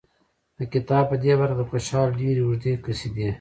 [0.57, 3.27] د کتاب په دې برخه کې د خوشحال ډېرې اوږې قصیدې